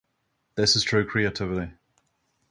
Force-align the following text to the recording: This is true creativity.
This 0.55 0.75
is 0.75 0.81
true 0.81 1.05
creativity. 1.05 1.73